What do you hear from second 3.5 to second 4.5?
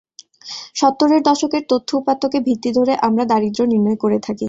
নির্ণয় করে থাকি।